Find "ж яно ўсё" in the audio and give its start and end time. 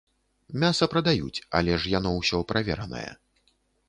1.83-2.39